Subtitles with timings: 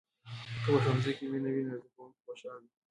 [0.63, 2.69] که په ښوونځي کې مینه وي، نو زده کوونکي خوشحال وي.